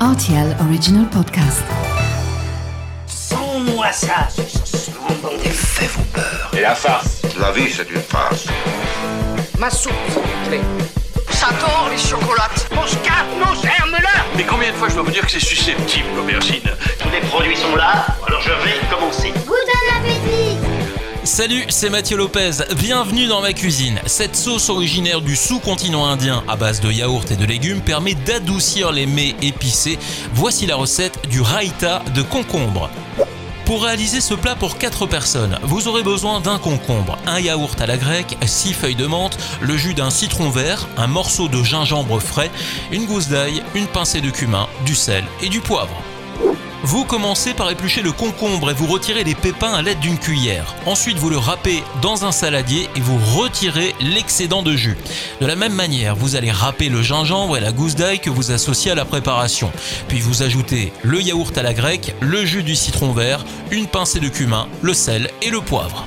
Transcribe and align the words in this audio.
RTL 0.00 0.54
Original 0.60 1.06
Podcast. 1.08 1.62
Sans-moi 3.06 3.90
ça, 3.92 4.28
Les 5.42 5.50
faits 5.50 5.90
vont 5.92 6.02
peur. 6.12 6.50
Et 6.56 6.60
la 6.60 6.74
farce 6.74 7.22
La 7.40 7.50
vie, 7.52 7.70
c'est 7.70 7.90
une 7.90 8.02
farce. 8.02 8.46
Ma 9.58 9.70
soupe, 9.70 9.92
s'il 10.08 10.20
vous 10.20 10.48
plaît. 10.48 10.60
J'adore 11.30 11.88
les 11.90 11.96
chocolates. 11.98 12.68
Mon 12.74 12.86
scarpe, 12.86 13.26
mon 13.38 13.54
germe-là 13.54 14.24
Mais 14.36 14.44
combien 14.44 14.70
de 14.70 14.76
fois 14.76 14.88
je 14.88 14.94
dois 14.94 15.02
vous 15.04 15.10
dire 15.10 15.24
que 15.24 15.30
c'est 15.32 15.40
susceptible, 15.40 16.08
l'aubergine? 16.14 16.68
Tous 16.98 17.10
les 17.10 17.20
produits 17.28 17.56
sont 17.56 17.74
là, 17.76 18.06
alors 18.26 18.35
Salut, 21.36 21.66
c'est 21.68 21.90
Mathieu 21.90 22.16
Lopez. 22.16 22.64
Bienvenue 22.78 23.26
dans 23.26 23.42
ma 23.42 23.52
cuisine. 23.52 24.00
Cette 24.06 24.34
sauce 24.34 24.70
originaire 24.70 25.20
du 25.20 25.36
sous-continent 25.36 26.06
indien 26.06 26.42
à 26.48 26.56
base 26.56 26.80
de 26.80 26.90
yaourt 26.90 27.30
et 27.30 27.36
de 27.36 27.44
légumes 27.44 27.82
permet 27.82 28.14
d'adoucir 28.14 28.90
les 28.90 29.04
mets 29.04 29.34
épicés. 29.42 29.98
Voici 30.32 30.64
la 30.64 30.76
recette 30.76 31.28
du 31.28 31.42
raïta 31.42 32.02
de 32.14 32.22
concombre. 32.22 32.88
Pour 33.66 33.84
réaliser 33.84 34.22
ce 34.22 34.32
plat 34.32 34.54
pour 34.54 34.78
4 34.78 35.04
personnes, 35.04 35.58
vous 35.62 35.88
aurez 35.88 36.02
besoin 36.02 36.40
d'un 36.40 36.56
concombre, 36.56 37.18
un 37.26 37.38
yaourt 37.38 37.78
à 37.82 37.86
la 37.86 37.98
grecque, 37.98 38.38
6 38.42 38.72
feuilles 38.72 38.94
de 38.94 39.04
menthe, 39.04 39.36
le 39.60 39.76
jus 39.76 39.92
d'un 39.92 40.08
citron 40.08 40.48
vert, 40.48 40.88
un 40.96 41.06
morceau 41.06 41.48
de 41.48 41.62
gingembre 41.62 42.18
frais, 42.18 42.50
une 42.92 43.04
gousse 43.04 43.28
d'ail, 43.28 43.62
une 43.74 43.88
pincée 43.88 44.22
de 44.22 44.30
cumin, 44.30 44.68
du 44.86 44.94
sel 44.94 45.24
et 45.42 45.50
du 45.50 45.60
poivre. 45.60 46.02
Vous 46.82 47.04
commencez 47.04 47.54
par 47.54 47.70
éplucher 47.70 48.02
le 48.02 48.12
concombre 48.12 48.70
et 48.70 48.74
vous 48.74 48.86
retirez 48.86 49.24
les 49.24 49.34
pépins 49.34 49.72
à 49.72 49.82
l'aide 49.82 49.98
d'une 50.00 50.18
cuillère. 50.18 50.74
Ensuite, 50.84 51.16
vous 51.16 51.30
le 51.30 51.38
râpez 51.38 51.82
dans 52.02 52.24
un 52.24 52.32
saladier 52.32 52.88
et 52.94 53.00
vous 53.00 53.18
retirez 53.38 53.94
l'excédent 54.00 54.62
de 54.62 54.76
jus. 54.76 54.96
De 55.40 55.46
la 55.46 55.56
même 55.56 55.74
manière, 55.74 56.14
vous 56.14 56.36
allez 56.36 56.50
râper 56.50 56.88
le 56.88 57.02
gingembre 57.02 57.56
et 57.56 57.60
la 57.60 57.72
gousse 57.72 57.96
d'ail 57.96 58.20
que 58.20 58.30
vous 58.30 58.50
associez 58.50 58.90
à 58.90 58.94
la 58.94 59.04
préparation. 59.04 59.72
Puis 60.08 60.20
vous 60.20 60.42
ajoutez 60.42 60.92
le 61.02 61.20
yaourt 61.20 61.56
à 61.56 61.62
la 61.62 61.74
grecque, 61.74 62.14
le 62.20 62.44
jus 62.44 62.62
du 62.62 62.76
citron 62.76 63.12
vert, 63.12 63.44
une 63.70 63.86
pincée 63.86 64.20
de 64.20 64.28
cumin, 64.28 64.68
le 64.82 64.94
sel 64.94 65.30
et 65.42 65.50
le 65.50 65.60
poivre. 65.60 66.06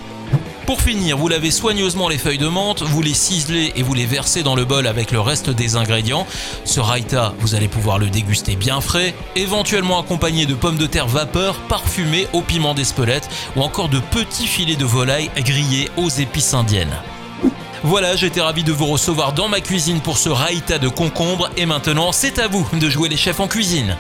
Pour 0.70 0.82
finir, 0.82 1.18
vous 1.18 1.28
lavez 1.28 1.50
soigneusement 1.50 2.10
les 2.10 2.20
feuilles 2.20 2.38
de 2.38 2.48
menthe, 2.48 2.84
vous 2.84 3.02
les 3.02 3.16
ciselez 3.16 3.74
et 3.76 3.82
vous 3.82 3.96
les 3.96 4.06
versez 4.06 4.44
dans 4.44 4.54
le 4.54 4.66
bol 4.66 4.86
avec 4.86 5.10
le 5.10 5.20
reste 5.20 5.50
des 5.50 5.76
ingrédients. 5.78 6.28
Ce 6.64 6.80
raita, 6.80 7.34
vous 7.40 7.56
allez 7.56 7.68
pouvoir 7.68 7.98
le 7.98 8.12
déguster 8.12 8.56
bien 8.56 8.80
frais, 8.80 9.16
éventuellement 9.36 10.00
accompagné 10.00 10.46
de 10.46 10.54
pommes 10.54 10.78
de 10.78 10.86
terre 10.86 11.08
vapeur 11.08 11.56
parfumées 11.62 12.28
au 12.34 12.42
piment 12.42 12.76
d'Espelette 12.76 13.28
ou 13.56 13.64
encore 13.64 13.90
de 13.90 14.00
petits 14.00 14.46
filets 14.46 14.76
de 14.76 14.86
volaille 14.86 15.32
grillés 15.38 15.90
aux 15.98 16.10
épices 16.10 16.54
indiennes. 16.54 17.02
Voilà, 17.82 18.16
j'étais 18.16 18.42
ravi 18.42 18.64
de 18.64 18.72
vous 18.72 18.86
recevoir 18.86 19.34
dans 19.34 19.48
ma 19.48 19.62
cuisine 19.62 20.02
pour 20.02 20.20
ce 20.20 20.30
raita 20.30 20.78
de 20.78 20.88
concombre 20.88 21.50
et 21.58 21.66
maintenant 21.66 22.12
c'est 22.12 22.38
à 22.38 22.48
vous 22.48 22.68
de 22.74 22.90
jouer 22.92 23.10
les 23.10 23.18
chefs 23.18 23.40
en 23.40 23.48
cuisine. 23.48 23.98